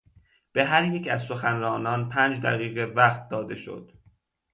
به 0.53 0.65
هر 0.65 0.95
یک 0.95 1.07
از 1.07 1.23
سخنرانان 1.25 2.09
پنج 2.09 2.41
دقیقه 2.41 2.83
وقت 2.85 3.29
داده 3.29 3.55
شد. 3.55 3.91